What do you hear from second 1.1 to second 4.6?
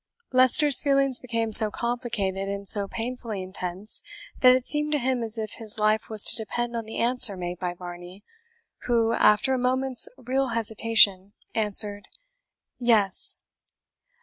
became so complicated and so painfully intense, that